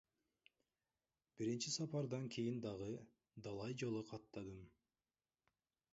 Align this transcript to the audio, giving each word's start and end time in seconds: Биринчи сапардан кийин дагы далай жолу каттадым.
Биринчи 1.41 1.73
сапардан 1.75 2.25
кийин 2.37 2.57
дагы 2.65 2.89
далай 3.49 3.79
жолу 3.83 4.03
каттадым. 4.11 4.61